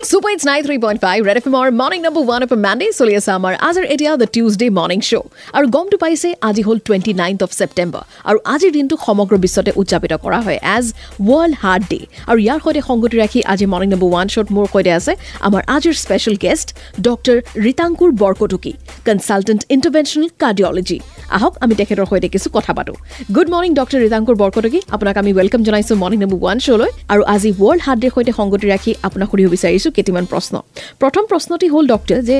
Super 0.00 0.30
It's 0.30 0.46
93.5 0.46 1.26
Red 1.26 1.36
FM 1.36 1.52
or 1.52 1.70
morning 1.70 2.00
number 2.00 2.22
1 2.22 2.44
of 2.44 2.52
Monday 2.58 2.88
চলি 2.98 3.12
আছে 3.18 3.30
আমাৰ 3.38 3.54
আজিৰ 3.68 3.84
এতিয়া 3.94 4.12
দ্য 4.20 4.28
টিউজডে 4.34 4.66
মৰ্ণিং 4.78 5.00
শ্ব' 5.08 5.26
আৰু 5.56 5.66
গমটো 5.76 5.96
পাইছে 6.02 6.28
আজি 6.48 6.62
হ'ল 6.66 6.78
টুৱেণ্টি 6.86 7.12
নাইন্থ 7.22 7.40
অফ 7.46 7.50
ছেপ্টেম্বৰ 7.60 8.02
আৰু 8.30 8.38
আজিৰ 8.54 8.70
দিনটো 8.76 8.94
সমগ্ৰ 9.06 9.34
বিশ্বতে 9.44 9.70
উদযাপিত 9.80 10.12
কৰা 10.24 10.38
হয় 10.46 10.58
এজ 10.76 10.84
ৱৰ্ল্ড 11.28 11.54
হাৰ্ট 11.62 11.84
ডে 11.92 12.00
আৰু 12.30 12.38
ইয়াৰ 12.46 12.58
সৈতে 12.64 12.80
সংগতি 12.88 13.16
ৰাখি 13.22 13.40
আজি 13.52 13.66
মৰ্ণিং 13.72 13.88
নম্বৰ 13.94 14.08
ওৱান 14.12 14.26
শ্ব'ত 14.34 14.48
মোৰ 14.56 14.66
সৈতে 14.72 14.90
আছে 14.98 15.12
আমাৰ 15.48 15.62
আজিৰ 15.76 15.94
special 16.04 16.36
guest 16.44 16.68
doctor 17.06 17.36
Ritankur 17.66 18.10
Borkotoky 18.22 18.72
consultant 19.08 19.62
interventional 19.74 20.28
cardiology 20.42 20.98
আহক 21.36 21.54
আমি 21.64 21.74
তেখেতৰ 21.80 22.06
সৈতে 22.10 22.28
কিছু 22.34 22.48
কথা 22.56 22.72
পাতোঁ 22.78 22.96
good 23.36 23.48
morning 23.52 23.72
doctor 23.80 23.98
Ritankur 24.04 24.36
Borkotoky 24.42 24.80
আপোনাক 24.94 25.16
আমি 25.22 25.30
ৱেলকাম 25.38 25.60
জনাইছোঁ 25.66 25.96
মৰ্ণিং 26.02 26.18
নম্বৰ 26.24 26.38
ওৱান 26.42 26.58
শ্ব'লৈ 26.66 26.90
আৰু 27.12 27.22
আজি 27.34 27.50
ৱৰ্ল্ড 27.60 27.80
হাৰ্ট 27.86 27.98
ডেৰ 28.02 28.12
সৈতে 28.16 28.32
সংগতি 28.40 28.66
ৰাখি 28.74 28.90
আপোনাক 29.08 29.28
সুধিব 29.32 29.48
বিচাৰিছোঁ 29.56 29.89
কেইটামান 29.96 30.24
প্ৰশ্ন। 30.32 30.54
প্ৰথম 31.02 31.22
প্ৰশ্নটি 31.30 31.66
হ'ল 31.74 31.84
ডক্টৰ 31.92 32.18
যে 32.30 32.36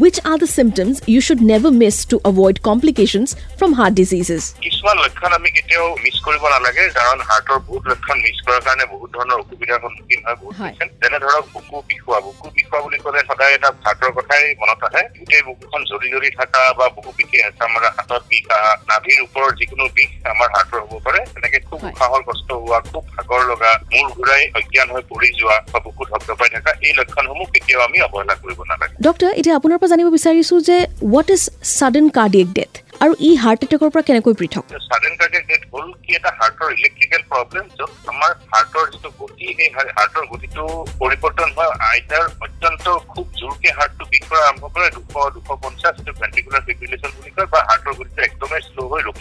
which 0.00 0.16
are 0.30 0.36
the 0.42 0.48
symptoms 0.56 0.94
you 1.12 1.20
should 1.26 1.40
never 1.50 1.72
miss 1.82 1.96
to 2.10 2.16
avoid 2.30 2.56
complications 2.68 3.28
from 3.58 3.70
heart 3.78 3.94
diseases 4.00 4.42
কিছুমান 4.64 4.96
লক্ষণ 5.04 5.32
আমি 5.38 5.48
কেতিয়াও 5.56 5.86
মিছ 6.04 6.16
কৰিব 6.26 6.42
নালাগে 6.54 6.84
কাৰণ 6.98 7.18
হাৰ্টৰ 7.28 7.58
বহুত 7.68 7.82
লক্ষণ 7.92 8.16
মিছ 8.24 8.36
কৰাৰ 8.46 8.62
কাৰণে 8.66 8.84
বহুত 8.92 9.10
ধৰণৰ 9.16 9.38
অসুবিধাৰ 9.44 9.78
সন্মুখীন 9.84 10.20
হয় 10.26 10.36
বহুত। 10.42 10.54
পেচেণ্ট 10.60 10.92
যেনে 11.02 11.18
ধৰক 11.24 11.44
বুকু 11.54 11.76
বিষোৱা। 11.90 12.18
বুকু 12.26 12.46
বিষোৱা 12.56 12.78
বুলি 12.84 12.98
ক'লে 13.04 13.20
সদায় 13.30 13.54
এটা 13.56 13.68
হাৰ্টৰ 13.84 14.12
কথাই 14.18 14.42
মনত 14.60 14.82
আহে। 14.88 15.02
গোটেই 15.18 15.42
বুকুখন 15.48 15.82
জ্বলি 15.90 16.08
জ্বলি 16.14 16.30
থকা 16.38 16.62
বা 16.78 16.86
বুকু 16.96 17.10
বিষে 17.18 17.38
হেঁচা 17.44 17.66
মৰা 17.74 17.90
হাতত 17.96 18.22
বিষ 18.30 18.44
আহা 18.56 18.72
নাভিৰ 18.90 19.18
ওপৰৰ 19.26 19.50
যিকোনো 19.58 19.84
বিষ 19.96 20.10
আমাৰ 20.32 20.48
হাৰ্টৰ 20.54 20.80
হ'ব 20.88 20.92
পাৰে। 21.06 21.20
তেনেকে 21.34 21.58
খুব। 21.68 21.80
উশাহৰ 21.88 22.22
কষ্ট 22.28 22.48
হোৱা 22.62 22.78
খুব 22.90 23.04
ভাগৰ 23.16 23.42
লগা 23.50 23.72
মূৰ 23.92 24.06
ঘূৰাই 24.16 24.42
অজ্ঞান 24.58 24.88
হৈ 24.94 25.02
পৰি 25.10 25.28
যোৱা 25.40 25.56
বা 25.72 25.78
বুকু 25.86 26.02
ধপধপাই 26.10 26.50
থকা 26.54 26.72
এই 26.86 26.93
লক্ষণসমূহ 26.98 27.46
কেতিয়াও 27.54 27.82
আমি 27.88 27.98
অৱহেলা 28.06 28.34
কৰিব 28.42 28.60
নালাগে। 28.70 28.94
ডক্টৰ 29.06 29.30
এতিয়া 29.40 29.56
আপোনাৰ 29.58 29.78
পৰা 29.80 29.92
জানিব 29.92 30.08
বিচাৰিছোঁ 30.16 30.58
যে 30.68 30.76
what 31.02 31.28
is 31.36 31.42
sudden 31.76 32.06
cardiac 32.16 32.48
death 32.58 32.72
আৰু 33.04 33.12
ই 33.28 33.30
হাৰ্ট 33.42 33.60
এটেকৰ 33.66 33.90
পৰা 33.94 34.02
কেনেকৈ 34.08 34.34
পৃথক? 34.40 34.64
চাডেন 34.88 35.14
কাৰ্ডিয়েক 35.20 35.44
ডেথ 35.50 35.62
হ'ল 35.72 35.88
কি 36.04 36.10
এটা 36.18 36.30
হাৰ্টৰ 36.40 36.70
ইলেক্ট্ৰিকেল 36.78 37.22
প্ৰব্লেম 37.32 37.64
য'ত 37.78 37.90
আমাৰ 38.12 38.30
হাৰ্টৰ 38.52 38.84
যিটো 38.92 39.10
গতি 39.20 39.46
সেই 39.58 39.70
হাৰ্টৰ 39.98 40.24
গতিটো 40.32 40.64
পৰিৱৰ্তন 41.00 41.48
হয় 41.56 41.72
আইতাৰ 41.90 42.24
অত্যন্ত 42.46 42.84
খুব 43.12 43.26
জোৰকে 43.40 43.68
হাৰ্টটো 43.78 44.04
বিষ 44.12 44.22
কৰা 44.30 44.42
আৰম্ভ 44.48 44.64
কৰে 44.74 44.88
দুশ 44.96 45.06
দুশ 45.34 45.48
পঞ্চাছ 45.64 45.92
যিটো 45.98 46.12
ভেন্টিকুলাৰ 46.20 46.62
ফিব্ৰিলেশ্যন 46.68 47.10
বুলি 47.16 47.30
কয় 47.36 47.48
বা 47.54 47.60
হাৰ্টৰ 47.68 47.94
গতিটো 47.98 48.23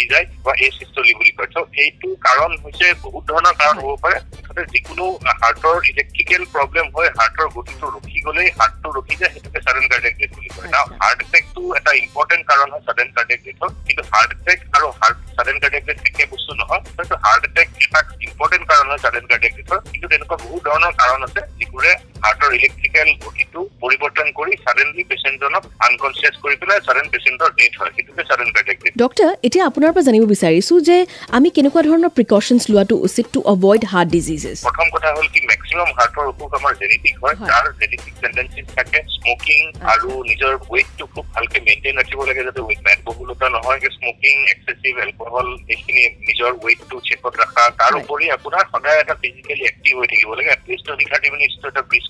ৰখি 0.00 0.06
যায় 0.12 0.26
বা 0.44 0.52
এই 0.64 0.70
চিষ্টলি 0.78 1.12
বুলি 1.18 1.32
কয়। 1.38 1.48
ত' 1.54 1.58
এইটো 1.82 2.08
কাৰণ 2.26 2.50
হৈছে 2.64 2.86
বহুত 3.04 3.22
ধৰণৰ 3.30 3.54
কাৰণ 3.60 3.76
হ'ব 3.84 3.92
পাৰে। 4.04 4.16
মুঠতে 4.34 4.62
যিকোনো 4.72 5.04
হাৰ্টৰ 5.42 5.76
ইলেক্ট্ৰিকেল 5.92 6.42
প্ৰব্লেম 6.54 6.86
হয় 6.96 7.10
হাৰ্টৰ 7.18 7.48
গতিটো 7.56 7.86
ৰখি 7.96 8.18
গ'লেই 8.26 8.48
হাৰ্টটো 8.58 8.88
ৰখি 8.96 9.14
যায় 9.20 9.32
সেইটোকে 9.34 9.60
চাডেন 9.66 9.84
কাৰ্ডিয়েক 9.90 10.16
ডেথ 10.20 10.30
বুলি 10.36 10.48
কয়। 10.56 10.68
না 10.74 10.80
হাৰ্ট 11.02 11.18
এটেকটো 11.24 11.62
এটা 11.78 11.92
ইম্পৰ্টেণ্ট 12.04 12.42
কাৰণ 12.50 12.68
হয় 12.72 12.82
চাডেন 12.88 13.08
কাৰ্ডিয়েক 13.16 13.40
ডেথৰ 13.46 13.70
কিন্তু 13.86 14.02
হাৰ্ট 14.12 14.30
এটেক 14.36 14.58
আৰু 14.76 14.86
হাৰ্ট 15.00 15.16
চাডেন 15.36 15.56
কাৰ্ডিয়েক 15.62 15.84
ডেথ 15.88 15.98
একে 16.08 16.24
বস্তু 16.32 16.52
নহয়। 16.60 16.82
কিন্তু 16.96 17.16
হাৰ্ট 17.24 17.42
এটেক 17.50 17.68
এটা 17.84 18.00
ইম্পৰ্টেণ্ট 18.26 18.64
কাৰণ 18.70 18.86
হয় 18.90 19.00
চাডেন 19.04 19.24
কাৰ্ডিয়েক 19.30 19.54
ডেথৰ 19.58 19.78
কিন্তু 19.92 20.06
তেনেকুৱা 20.12 20.36
বহুত 20.44 20.60
ধৰণৰ 20.68 20.92
কাৰণ 21.02 21.20
আছে 21.28 21.40
যিবোৰে 21.58 21.92
হাৰ্টৰ 22.24 22.50
ইলেক্ট্ৰিকেল 22.58 23.08
গতিটো 23.24 23.60
পৰিৱৰ্তন 23.82 24.28
কৰি 24.38 24.52
চাডেনলি 24.64 25.02
পেচেণ্টজনক 25.10 25.62
আনকনচিয়াছ 25.86 26.34
কৰি 26.44 26.56
পেলাই 26.60 26.80
চাডেন 26.86 27.06
পেচেণ্টৰ 27.12 27.50
ডেথ 27.58 27.72
হয়। 27.80 27.92
সেইটোকে 27.96 28.22
চাডেন 28.30 28.48
কাৰ্ডিয়েক 28.54 28.78
ডেথ 28.84 28.92
ডক্টৰ 29.02 29.28
এতিয়া 29.46 29.64
আপোনাৰ 29.70 29.90
পৰা 29.94 30.06
জানিব 30.08 30.24
বিচাৰিছোঁ 30.34 30.78
যে 30.88 30.96
আমি 31.36 31.48
কেনেকুৱা 31.56 31.82
ধৰণৰ 31.88 32.10
প্ৰিকশ্যনছ 32.18 32.62
লোৱাটো 32.72 32.94
উচিত 33.08 33.26
টু 33.34 33.40
এভইড 33.54 33.82
হাৰ্ট 33.92 34.08
ডিজিজেছ 34.16 34.58
প্ৰথম 34.68 34.86
কথা 34.94 35.08
হ'ল 35.16 35.28
কি 35.34 35.40
মেক্সিমাম 35.52 35.90
হাৰ্টৰ 35.98 36.26
অসুখ 36.32 36.50
আমাৰ 36.58 36.72
জেনেটিক 36.82 37.14
হয়। 37.22 37.36
যাৰ 37.50 37.64
জেনেটিক 37.80 38.14
টেণ্ডেঞ্চি 38.22 38.60
থাকে। 38.76 38.98
স্মকিং 39.16 39.60
আৰু 39.94 40.10
নিজৰ 40.30 40.52
ৱেইটটো 40.72 41.04
খুব 41.14 41.24
ভালকে 41.34 41.58
মেইনটেইন 41.66 41.94
ৰাখিব 42.00 42.20
লাগে 42.28 42.42
যাতে 42.48 42.60
ৱেইট 42.68 42.80
মেদবহুলতা 42.88 43.46
নহয়। 43.56 43.80
স্মকিং 43.96 44.34
এক্সেচিভ 44.54 44.92
এলকহল 45.04 45.48
এইখিনি 45.74 46.02
নিজৰ 46.28 46.52
ৱেইটটো 46.64 46.96
চেকত 47.08 47.34
ৰখা। 47.42 47.64
তাৰ। 47.80 47.92
উপৰি 48.00 48.24
আপোনাৰ 48.36 48.64
সদায় 48.72 49.00
এটা 49.02 49.14
ফিজিকেলি 49.22 49.64
এক্টিভ 49.70 49.92
হৈ 50.00 50.06
থাকিব 50.12 50.30
লাগে। 50.38 50.50
এটলিষ্ট 50.56 50.84
টুৱেণ্টি 50.86 51.06
থাৰ্টি 51.12 51.28
মিনিটছটো 51.34 51.66
এটা 51.72 51.82
ব্ৰিস্ক 51.90 52.09